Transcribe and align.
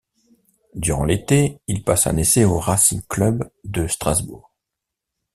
Durant 0.73 1.03
l'été, 1.05 1.61
il 1.67 1.83
passe 1.83 2.07
un 2.07 2.17
essai 2.17 2.43
au 2.43 2.57
Racing 2.57 3.03
Club 3.07 3.47
de 3.63 3.85
Strasbourg. 3.85 4.49